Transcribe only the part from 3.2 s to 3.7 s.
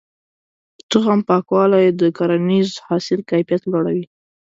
کيفيت